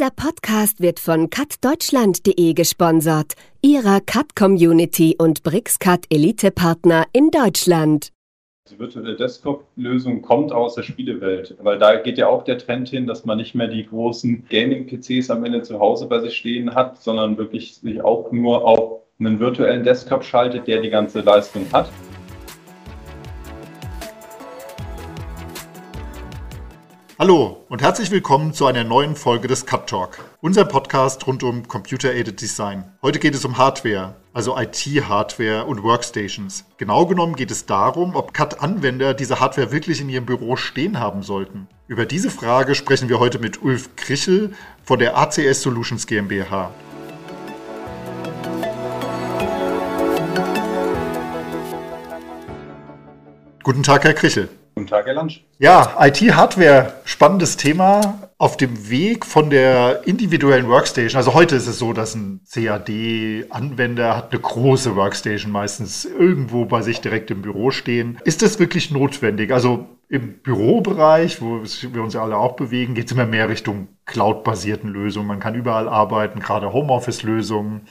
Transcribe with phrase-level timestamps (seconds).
[0.00, 8.08] Dieser Podcast wird von cutdeutschland.de gesponsert, ihrer Cut-Community und BRICS-Cut Elite-Partner in Deutschland.
[8.70, 13.06] Die virtuelle Desktop-Lösung kommt aus der Spielewelt, weil da geht ja auch der Trend hin,
[13.06, 16.96] dass man nicht mehr die großen Gaming-PCs am Ende zu Hause bei sich stehen hat,
[17.02, 21.90] sondern wirklich sich auch nur auf einen virtuellen Desktop schaltet, der die ganze Leistung hat.
[27.20, 31.68] Hallo und herzlich willkommen zu einer neuen Folge des Cut Talk, unser Podcast rund um
[31.68, 32.84] Computer-Aided Design.
[33.02, 36.64] Heute geht es um Hardware, also IT-Hardware und Workstations.
[36.78, 41.22] Genau genommen geht es darum, ob CAD-Anwender diese Hardware wirklich in ihrem Büro stehen haben
[41.22, 41.68] sollten.
[41.88, 46.70] Über diese Frage sprechen wir heute mit Ulf Krichel von der ACS Solutions GmbH.
[53.62, 54.48] Guten Tag, Herr Krichel.
[54.80, 55.44] Guten Tag, Herr Lansch.
[55.58, 58.30] Ja, IT-Hardware, spannendes Thema.
[58.38, 64.16] Auf dem Weg von der individuellen Workstation, also heute ist es so, dass ein CAD-Anwender
[64.16, 68.18] hat eine große Workstation meistens irgendwo bei sich direkt im Büro stehen.
[68.24, 69.52] Ist das wirklich notwendig?
[69.52, 73.88] Also im Bürobereich, wo wir uns ja alle auch bewegen, geht es immer mehr Richtung
[74.06, 75.28] cloud-basierten Lösungen.
[75.28, 77.82] Man kann überall arbeiten, gerade Homeoffice-Lösungen.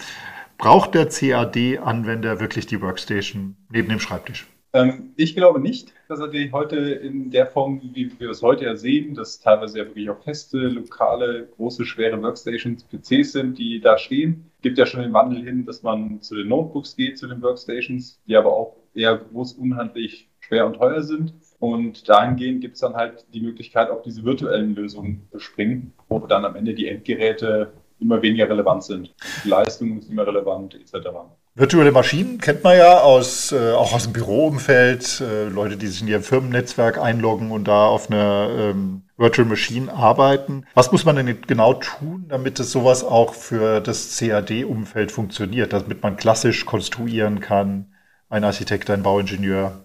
[0.57, 4.47] Braucht der CAD-Anwender wirklich die Workstation neben dem Schreibtisch?
[4.71, 8.65] Ähm, ich glaube nicht, dass er die heute in der Form, wie wir es heute
[8.65, 13.79] ja sehen, dass teilweise ja wirklich auch feste, lokale, große, schwere Workstations, PCs sind, die
[13.79, 14.51] da stehen.
[14.61, 18.21] Gibt ja schon den Wandel hin, dass man zu den Notebooks geht, zu den Workstations,
[18.27, 21.33] die aber auch eher groß, unhandlich, schwer und teuer sind.
[21.59, 26.19] Und dahingehend gibt es dann halt die Möglichkeit, auch diese virtuellen Lösungen zu springen, wo
[26.19, 29.13] dann am Ende die Endgeräte immer weniger relevant sind.
[29.43, 31.09] Die Leistung ist immer relevant, etc.
[31.59, 36.01] Virtuelle Maschinen kennt man ja aus, äh, auch aus dem Büroumfeld, äh, Leute, die sich
[36.01, 40.65] in ihr Firmennetzwerk einloggen und da auf einer ähm, Virtual Machine arbeiten.
[40.73, 46.01] Was muss man denn genau tun, damit es sowas auch für das CAD-Umfeld funktioniert, damit
[46.01, 47.93] man klassisch konstruieren kann,
[48.29, 49.83] ein Architekt, ein Bauingenieur?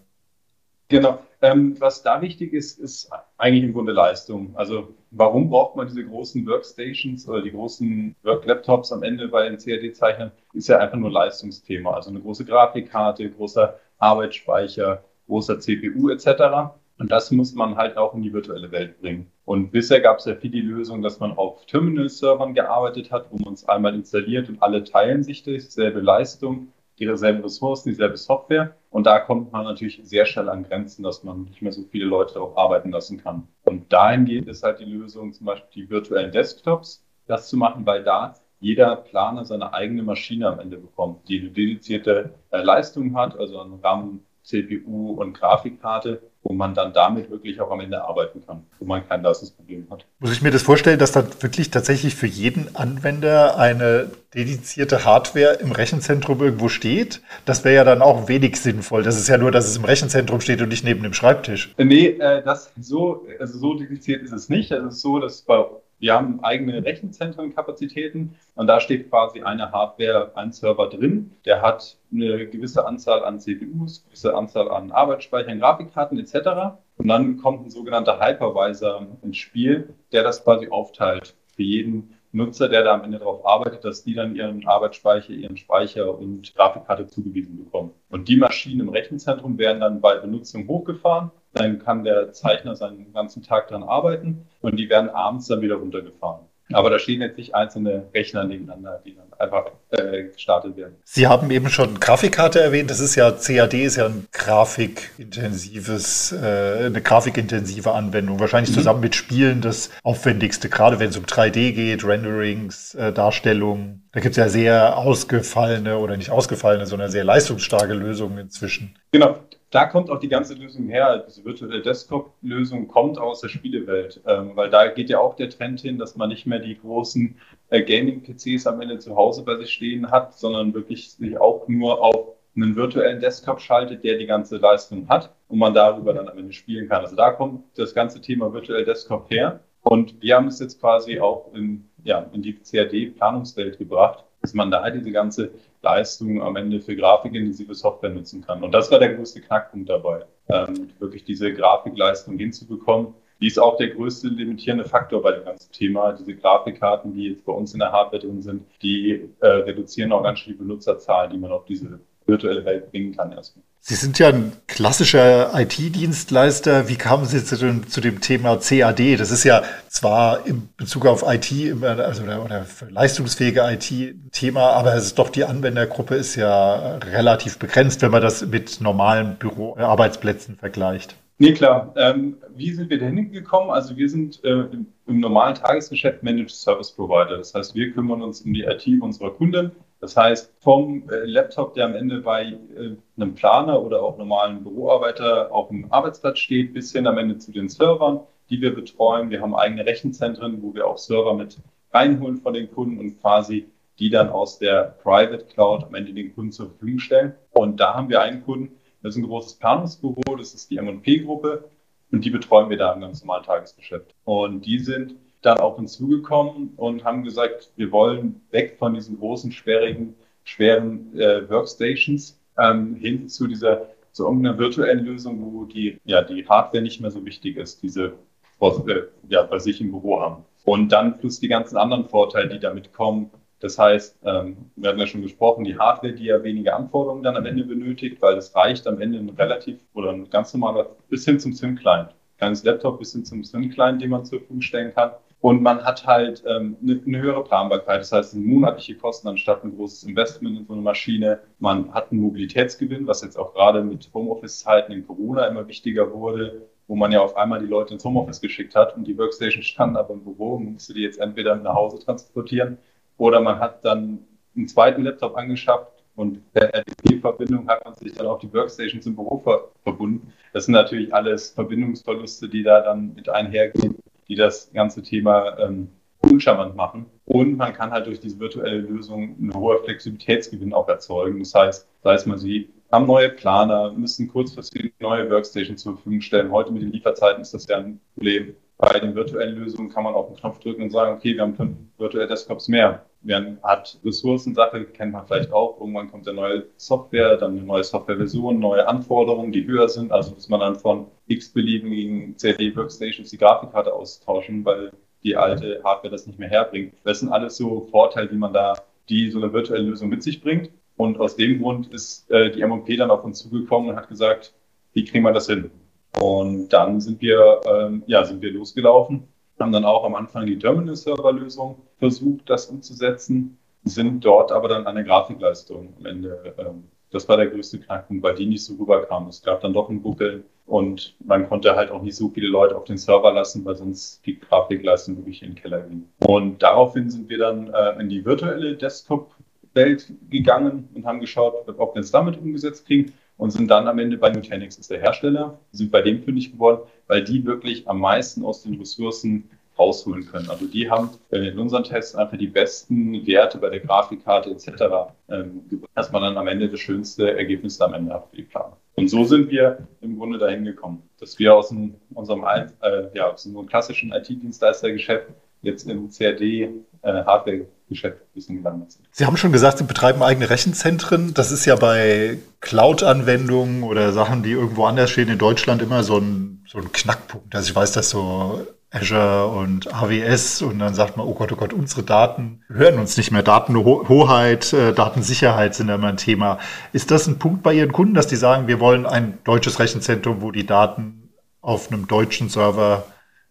[0.86, 1.18] Genau.
[1.42, 4.52] Ähm, was da wichtig ist, ist eigentlich im Grunde Leistung.
[4.54, 9.58] Also warum braucht man diese großen Workstations oder die großen Work-Laptops am Ende bei den
[9.58, 10.32] CAD-Zeichnern?
[10.52, 11.92] Ist ja einfach nur Leistungsthema.
[11.92, 16.74] Also eine große Grafikkarte, großer Arbeitsspeicher, großer CPU etc.
[16.98, 19.30] Und das muss man halt auch in die virtuelle Welt bringen.
[19.44, 23.36] Und bisher gab es ja viel die Lösung, dass man auf Terminal-Servern gearbeitet hat, wo
[23.44, 28.76] man es einmal installiert und alle teilen sich dieselbe Leistung dieselben Ressourcen, dieselbe Software.
[28.90, 32.06] Und da kommt man natürlich sehr schnell an Grenzen, dass man nicht mehr so viele
[32.06, 33.48] Leute darauf arbeiten lassen kann.
[33.64, 38.04] Und dahingehend ist halt die Lösung, zum Beispiel die virtuellen Desktops, das zu machen, weil
[38.04, 43.38] da jeder Planer seine eigene Maschine am Ende bekommt, die eine dedizierte äh, Leistung hat,
[43.38, 48.42] also einen RAM, CPU und Grafikkarte wo man dann damit wirklich auch am Ende arbeiten
[48.46, 50.04] kann, wo man kein Leistungsproblem hat.
[50.20, 55.54] Muss ich mir das vorstellen, dass dann wirklich tatsächlich für jeden Anwender eine dedizierte Hardware
[55.54, 57.22] im Rechenzentrum irgendwo steht?
[57.46, 59.02] Das wäre ja dann auch wenig sinnvoll.
[59.02, 61.74] Das ist ja nur, dass es im Rechenzentrum steht und nicht neben dem Schreibtisch.
[61.78, 64.70] Nee, äh, das so, also so dediziert ist es nicht.
[64.70, 65.64] Es ist so, dass bei
[65.98, 71.32] wir haben eigene Rechenzentrenkapazitäten und da steht quasi eine Hardware, ein Server drin.
[71.44, 76.76] Der hat eine gewisse Anzahl an CPUs, eine gewisse Anzahl an Arbeitsspeichern, Grafikkarten etc.
[76.96, 82.68] Und dann kommt ein sogenannter Hypervisor ins Spiel, der das quasi aufteilt für jeden Nutzer,
[82.68, 87.06] der da am Ende darauf arbeitet, dass die dann ihren Arbeitsspeicher, ihren Speicher und Grafikkarte
[87.06, 87.92] zugewiesen bekommen.
[88.10, 93.12] Und die Maschinen im Rechenzentrum werden dann bei Benutzung hochgefahren dann kann der Zeichner seinen
[93.12, 96.46] ganzen Tag daran arbeiten und die werden abends dann wieder runtergefahren.
[96.72, 100.96] Aber da stehen jetzt nicht einzelne Rechner nebeneinander, die dann einfach äh, gestartet werden.
[101.04, 102.90] Sie haben eben schon Grafikkarte erwähnt.
[102.90, 108.40] Das ist ja, CAD ist ja ein grafikintensives, äh, eine grafikintensive Anwendung.
[108.40, 108.74] Wahrscheinlich mhm.
[108.74, 114.08] zusammen mit Spielen das aufwendigste, gerade wenn es um 3D geht, Renderings, äh, Darstellungen.
[114.12, 118.96] Da gibt es ja sehr ausgefallene oder nicht ausgefallene, sondern sehr leistungsstarke Lösungen inzwischen.
[119.12, 119.38] Genau
[119.74, 121.24] da kommt auch die ganze Lösung her.
[121.26, 125.80] Diese virtuelle Desktop-Lösung kommt aus der Spielewelt, ähm, weil da geht ja auch der Trend
[125.80, 127.36] hin, dass man nicht mehr die großen
[127.70, 132.00] äh, Gaming-PCs am Ende zu Hause bei sich stehen hat, sondern wirklich sich auch nur
[132.00, 136.38] auf einen virtuellen Desktop schaltet, der die ganze Leistung hat und man darüber dann am
[136.38, 137.02] Ende spielen kann.
[137.02, 139.58] Also da kommt das ganze Thema virtuell Desktop her.
[139.82, 144.70] Und wir haben es jetzt quasi auch in, ja, in die CAD-Planungswelt gebracht, dass man
[144.70, 145.50] da diese ganze
[145.84, 148.64] Leistung am Ende für grafikintensive Software nutzen kann.
[148.64, 153.14] Und das war der größte Knackpunkt dabei, ähm, wirklich diese Grafikleistung hinzubekommen.
[153.40, 156.12] Die ist auch der größte limitierende Faktor bei dem ganzen Thema.
[156.12, 160.22] Diese Grafikkarten, die jetzt bei uns in der Hardware drin sind, die äh, reduzieren auch
[160.22, 163.64] ganz schön die Benutzerzahlen, die man auf diese virtuelle Welt bringen kann erstmal.
[163.86, 166.88] Sie sind ja ein klassischer IT-Dienstleister.
[166.88, 169.20] Wie kamen Sie zu dem, zu dem, Thema CAD?
[169.20, 174.94] Das ist ja zwar in Bezug auf IT also oder, oder leistungsfähige IT Thema, aber
[174.94, 180.56] es ist doch die Anwendergruppe ist ja relativ begrenzt, wenn man das mit normalen Büroarbeitsplätzen
[180.56, 181.14] vergleicht.
[181.36, 181.92] Nee, klar.
[181.96, 183.70] Ähm, wie sind wir da hingekommen?
[183.70, 187.36] Also wir sind äh, im, im, normalen Tagesgeschäft Managed Service Provider.
[187.36, 189.72] Das heißt, wir kümmern uns um die IT unserer Kunden.
[190.04, 194.62] Das heißt, vom äh, Laptop, der am Ende bei äh, einem Planer oder auch normalen
[194.62, 198.20] Büroarbeiter auf dem Arbeitsplatz steht, bis hin am Ende zu den Servern,
[198.50, 199.30] die wir betreuen.
[199.30, 201.56] Wir haben eigene Rechenzentren, wo wir auch Server mit
[201.90, 203.66] reinholen von den Kunden und quasi
[203.98, 207.32] die dann aus der Private Cloud am Ende den Kunden zur Verfügung stellen.
[207.52, 211.64] Und da haben wir einen Kunden, das ist ein großes Planungsbüro, das ist die M&P-Gruppe
[212.12, 214.14] und die betreuen wir da im ganz normalen Tagesgeschäft.
[214.24, 219.18] Und die sind dann auf uns zugekommen und haben gesagt, wir wollen weg von diesen
[219.18, 220.14] großen, sperrigen,
[220.44, 226.46] schweren äh, Workstations ähm, hin zu dieser zu irgendeiner virtuellen Lösung, wo die, ja, die
[226.46, 228.12] Hardware nicht mehr so wichtig ist, diese
[228.60, 230.44] äh, ja, bei sich im Büro haben.
[230.64, 235.00] Und dann plus die ganzen anderen Vorteile, die damit kommen, das heißt, ähm, wir hatten
[235.00, 238.54] ja schon gesprochen, die Hardware, die ja weniger Anforderungen dann am Ende benötigt, weil es
[238.54, 242.10] reicht am Ende ein relativ oder ein ganz normaler bis hin zum SIM-Client.
[242.38, 245.12] Kleines Laptop bis hin zum SIM-Client, den man zur Verfügung stellen kann.
[245.44, 248.00] Und man hat halt ähm, eine, eine, höhere Planbarkeit.
[248.00, 251.40] Das heißt, monatliche Kosten anstatt ein großes Investment in so eine Maschine.
[251.58, 256.66] Man hat einen Mobilitätsgewinn, was jetzt auch gerade mit Homeoffice-Zeiten in Corona immer wichtiger wurde,
[256.86, 259.98] wo man ja auf einmal die Leute ins Homeoffice geschickt hat und die Workstation standen
[259.98, 262.78] aber im Büro und musste die jetzt entweder nach Hause transportieren
[263.18, 264.20] oder man hat dann
[264.56, 269.14] einen zweiten Laptop angeschafft und per RDP-Verbindung hat man sich dann auf die Workstation zum
[269.14, 270.32] Büro ver verbunden.
[270.54, 273.96] Das sind natürlich alles Verbindungsverluste, die da dann mit einhergehen,
[274.28, 275.88] die das ganze Thema ähm,
[276.20, 277.06] uncharmant machen.
[277.24, 281.38] Und man kann halt durch diese virtuelle Lösung einen hohen Flexibilitätsgewinn auch erzeugen.
[281.40, 286.20] Das heißt, sei es mal Sie haben neue Planer, müssen kurzfristig neue Workstations zur Verfügung
[286.20, 286.52] stellen.
[286.52, 288.54] Heute mit den Lieferzeiten ist das ja ein Problem.
[288.76, 291.54] Bei den virtuellen Lösungen kann man auf den Knopf drücken und sagen, okay, wir haben
[291.54, 293.06] fünf virtuelle Desktops mehr.
[293.22, 295.80] Man hat Ressourcensache, kennt man vielleicht auch.
[295.80, 300.10] Irgendwann kommt eine neue Software, dann eine neue Softwareversion, neue Anforderungen, die höher sind.
[300.10, 304.90] Also muss man dann von x-beliebigen CD-Workstations die Grafikkarte austauschen, weil
[305.22, 306.94] die alte Hardware das nicht mehr herbringt.
[307.04, 308.74] Das sind alles so Vorteile, die man da,
[309.08, 310.70] die so eine virtuelle Lösung mit sich bringt.
[310.96, 314.52] Und aus dem Grund ist äh, die M&P dann auf uns zugekommen und hat gesagt,
[314.92, 315.70] wie kriegen wir das hin?
[316.20, 319.28] Und dann sind wir, ähm, ja, sind wir losgelaufen,
[319.58, 324.94] haben dann auch am Anfang die Terminal-Server-Lösung versucht, das umzusetzen, sind dort aber dann an
[324.94, 326.54] der Grafikleistung am Ende.
[326.58, 329.28] Ähm, das war der größte Knackpunkt, weil die nicht so rüberkam.
[329.28, 332.76] Es gab dann doch ein Buckel und man konnte halt auch nicht so viele Leute
[332.76, 336.08] auf den Server lassen, weil sonst die Grafikleistung wirklich in den Keller ging.
[336.26, 341.94] Und daraufhin sind wir dann äh, in die virtuelle Desktop-Welt gegangen und haben geschaut, ob
[341.94, 345.58] wir es damit umgesetzt kriegen und sind dann am Ende bei Nutanix, ist der Hersteller,
[345.72, 350.48] sind bei dem fündig geworden, weil die wirklich am meisten aus den Ressourcen rausholen können.
[350.50, 355.62] Also die haben in unseren Tests einfach die besten Werte bei der Grafikkarte etc., ähm,
[355.94, 358.76] dass man dann am Ende das schönste Ergebnis am Ende hat für die Planung.
[358.96, 363.32] Und so sind wir im Grunde dahin gekommen, dass wir aus dem, unserem äh, ja,
[363.32, 365.26] aus unserem klassischen IT-Dienstleistergeschäft
[365.64, 369.06] jetzt im CAD-Hardware-Geschäft äh, ein bisschen gelandet sind.
[369.10, 371.34] Sie haben schon gesagt, Sie betreiben eigene Rechenzentren.
[371.34, 376.18] Das ist ja bei Cloud-Anwendungen oder Sachen, die irgendwo anders stehen in Deutschland, immer so
[376.18, 377.54] ein, so ein Knackpunkt.
[377.54, 381.56] Also ich weiß, dass so Azure und AWS und dann sagt man, oh Gott, oh
[381.56, 383.42] Gott, unsere Daten hören uns nicht mehr.
[383.42, 386.58] Datenhoheit, äh, Datensicherheit sind immer ein Thema.
[386.92, 390.42] Ist das ein Punkt bei Ihren Kunden, dass die sagen, wir wollen ein deutsches Rechenzentrum,
[390.42, 391.28] wo die Daten
[391.60, 393.04] auf einem deutschen Server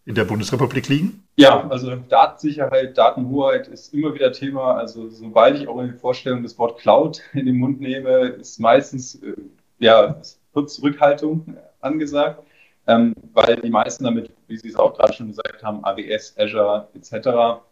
[0.06, 1.26] in der Bundesrepublik liegen?
[1.36, 4.74] Ja, also Datensicherheit, Datenhoheit ist immer wieder Thema.
[4.74, 8.60] Also sobald ich auch in der Vorstellung das Wort Cloud in den Mund nehme, ist
[8.60, 9.34] meistens äh,
[9.78, 10.20] ja
[10.52, 12.42] kurz Zurückhaltung angesagt,
[12.86, 16.88] ähm, weil die meisten damit, wie Sie es auch gerade schon gesagt haben, AWS, Azure
[16.94, 17.62] etc.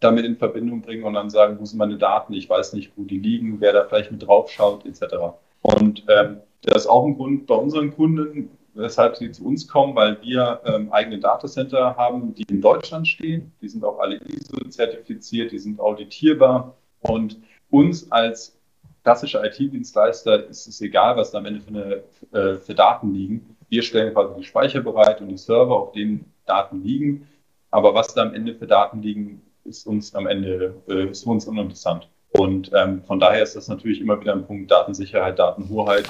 [0.00, 2.32] damit in Verbindung bringen und dann sagen, wo sind meine Daten?
[2.32, 5.14] Ich weiß nicht, wo die liegen, wer da vielleicht mit drauf schaut etc.
[5.62, 9.94] Und ähm, das ist auch ein Grund bei unseren Kunden, weshalb sie zu uns kommen,
[9.94, 13.52] weil wir ähm, eigene Datacenter haben, die in Deutschland stehen.
[13.60, 16.76] Die sind auch alle ISO-zertifiziert, die sind auditierbar.
[17.00, 17.38] Und
[17.70, 18.58] uns als
[19.02, 23.56] klassischer IT-Dienstleister ist es egal, was da am Ende für, eine, äh, für Daten liegen.
[23.68, 27.28] Wir stellen quasi die Speicher bereit und die Server, auf denen Daten liegen.
[27.70, 31.46] Aber was da am Ende für Daten liegen, ist uns am Ende äh, ist uns
[31.46, 32.08] uninteressant.
[32.32, 36.08] Und ähm, von daher ist das natürlich immer wieder ein Punkt Datensicherheit, Datenhoheit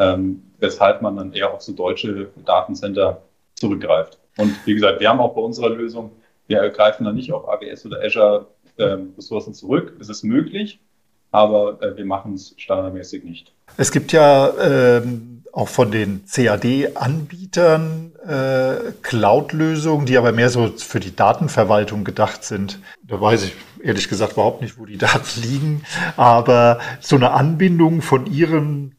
[0.00, 3.22] ähm, weshalb man dann eher auf so deutsche Datencenter
[3.54, 4.18] zurückgreift.
[4.36, 6.10] Und wie gesagt, wir haben auch bei unserer Lösung,
[6.46, 8.46] wir greifen dann nicht auf AWS oder Azure
[8.78, 9.96] ähm, Ressourcen zurück.
[10.00, 10.80] Es ist möglich,
[11.30, 13.52] aber äh, wir machen es standardmäßig nicht.
[13.76, 21.00] Es gibt ja ähm, auch von den CAD-Anbietern äh, Cloud-Lösungen, die aber mehr so für
[21.00, 22.78] die Datenverwaltung gedacht sind.
[23.02, 23.52] Da weiß ich
[23.82, 25.82] ehrlich gesagt überhaupt nicht, wo die Daten liegen,
[26.16, 28.96] aber so eine Anbindung von ihren,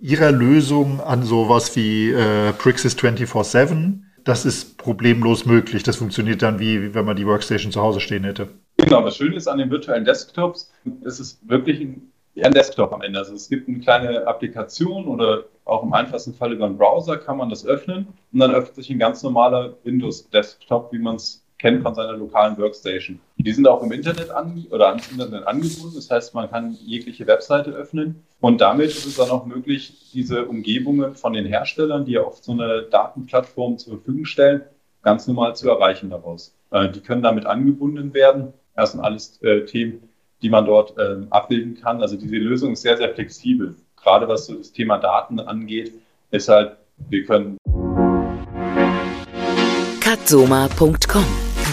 [0.00, 5.82] ihrer Lösung an sowas wie äh, Prixis 24-7, das ist problemlos möglich.
[5.82, 8.48] Das funktioniert dann wie, wenn man die Workstation zu Hause stehen hätte.
[8.76, 10.72] Genau, das Schöne ist an den virtuellen Desktops,
[11.04, 12.12] es ist wirklich ein,
[12.42, 13.18] ein Desktop am Ende.
[13.18, 17.36] Also es gibt eine kleine Applikation oder auch im einfachsten Fall über einen Browser kann
[17.36, 21.84] man das öffnen und dann öffnet sich ein ganz normaler Windows-Desktop, wie man es kennt
[21.84, 23.20] von seiner lokalen Workstation.
[23.36, 25.94] Die sind auch im Internet an, oder ans Internet angebunden.
[25.94, 28.24] Das heißt, man kann jegliche Webseite öffnen.
[28.40, 32.42] Und damit ist es dann auch möglich, diese Umgebungen von den Herstellern, die ja oft
[32.42, 34.62] so eine Datenplattform zur Verfügung stellen,
[35.02, 36.52] ganz normal zu erreichen daraus.
[36.72, 38.52] Äh, die können damit angebunden werden.
[38.74, 40.08] Das sind alles äh, Themen,
[40.42, 42.02] die man dort äh, abbilden kann.
[42.02, 43.76] Also diese Lösung ist sehr, sehr flexibel.
[43.96, 45.92] Gerade was so das Thema Daten angeht,
[46.32, 46.72] ist halt,
[47.08, 47.56] wir können
[50.12, 51.24] Cutsoma.com,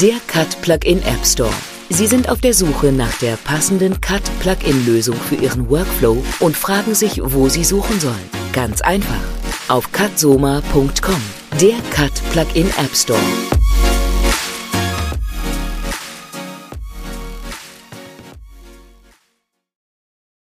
[0.02, 1.52] der Cut Plugin App Store.
[1.90, 6.56] Sie sind auf der Suche nach der passenden Cut Plugin Lösung für Ihren Workflow und
[6.56, 8.30] fragen sich, wo Sie suchen sollen.
[8.54, 9.22] Ganz einfach.
[9.68, 11.22] Auf cutsoma.com,
[11.60, 13.20] der Cut Plugin App Store.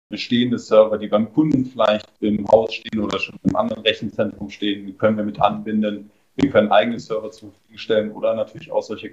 [0.09, 4.95] bestehende Server, die beim Kunden vielleicht im Haus stehen oder schon im anderen Rechenzentrum stehen,
[4.99, 6.11] können wir mit anbinden.
[6.35, 9.09] Wir können eigene Server zur Verfügung stellen oder natürlich auch solche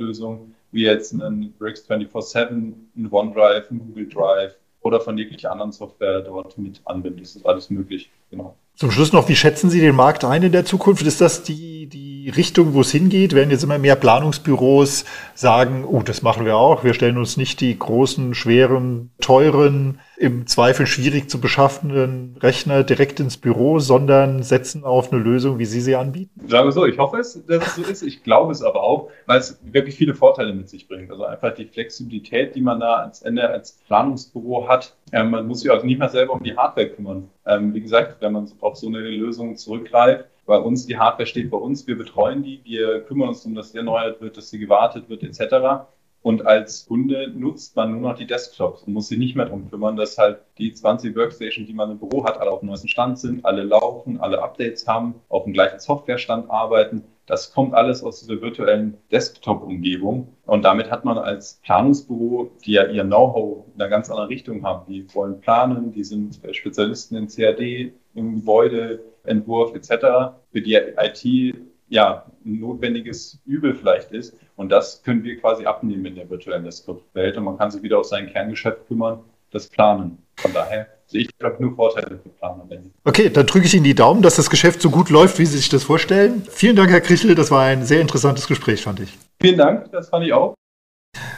[0.00, 5.72] Cloud-Lösungen wie jetzt einen Bricks 24-7, ein OneDrive, ein Google Drive oder von jeglicher anderen
[5.72, 7.20] Software dort mit anbinden.
[7.20, 8.54] Das ist alles möglich, genau.
[8.76, 11.04] Zum Schluss noch, wie schätzen Sie den Markt ein in der Zukunft?
[11.04, 13.34] Ist das die, die Richtung, wo es hingeht?
[13.34, 16.84] Werden jetzt immer mehr Planungsbüros sagen, oh, das machen wir auch.
[16.84, 23.20] Wir stellen uns nicht die großen, schweren, teuren im Zweifel schwierig zu beschaffenden Rechner direkt
[23.20, 26.46] ins Büro, sondern setzen auf eine Lösung, wie Sie sie anbieten?
[26.46, 28.02] Sagen wir so, ich hoffe es, dass es so ist.
[28.02, 31.10] Ich glaube es aber auch, weil es wirklich viele Vorteile mit sich bringt.
[31.10, 34.94] Also einfach die Flexibilität, die man da als Ende als Planungsbüro hat.
[35.12, 37.30] Ähm, man muss sich auch nicht mehr selber um die Hardware kümmern.
[37.46, 41.48] Ähm, wie gesagt, wenn man auf so eine Lösung zurückgreift, bei uns, die Hardware steht
[41.48, 44.58] bei uns, wir betreuen die, wir kümmern uns darum, dass sie erneuert wird, dass sie
[44.58, 45.86] gewartet wird, etc.
[46.22, 49.70] Und als Kunde nutzt man nur noch die Desktops und muss sich nicht mehr darum
[49.70, 52.88] kümmern, dass halt die 20 Workstations, die man im Büro hat, alle auf dem neuesten
[52.88, 57.04] Stand sind, alle laufen, alle Updates haben, auf dem gleichen Softwarestand arbeiten.
[57.26, 60.34] Das kommt alles aus dieser virtuellen Desktop-Umgebung.
[60.46, 64.64] Und damit hat man als Planungsbüro, die ja ihr Know-how in einer ganz anderen Richtung
[64.64, 68.44] haben, die wollen planen, die sind Spezialisten in CAD, im
[69.22, 71.56] Gebäudeentwurf etc., für die IT
[71.88, 74.36] ja, ein notwendiges Übel vielleicht ist.
[74.56, 77.98] Und das können wir quasi abnehmen in der virtuellen Desktop-Welt und man kann sich wieder
[77.98, 80.18] auf sein Kerngeschäft kümmern, das Planen.
[80.36, 82.64] Von daher sehe ich, glaube nur Vorteile für Planer.
[83.04, 85.58] Okay, dann drücke ich Ihnen die Daumen, dass das Geschäft so gut läuft, wie Sie
[85.58, 86.44] sich das vorstellen.
[86.48, 87.34] Vielen Dank, Herr Krichel.
[87.34, 89.18] Das war ein sehr interessantes Gespräch, fand ich.
[89.40, 90.54] Vielen Dank, das fand ich auch.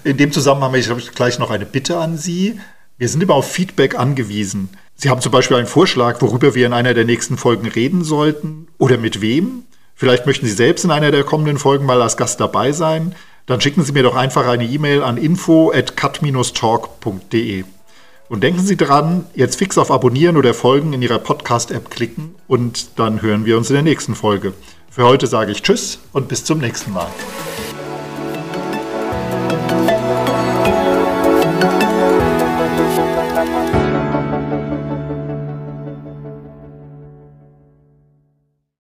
[0.05, 2.61] In dem Zusammenhang habe ich gleich noch eine Bitte an Sie.
[2.99, 4.69] Wir sind immer auf Feedback angewiesen.
[4.95, 8.69] Sie haben zum Beispiel einen Vorschlag, worüber wir in einer der nächsten Folgen reden sollten
[8.79, 9.65] oder mit wem.
[9.95, 13.15] Vielleicht möchten Sie selbst in einer der kommenden Folgen mal als Gast dabei sein.
[13.47, 17.65] Dann schicken Sie mir doch einfach eine E-Mail an info at cut-talk.de.
[18.29, 22.99] Und denken Sie dran, jetzt fix auf Abonnieren oder Folgen in Ihrer Podcast-App klicken und
[22.99, 24.55] dann hören wir uns in der nächsten Folge.
[24.91, 27.09] Für heute sage ich Tschüss und bis zum nächsten Mal.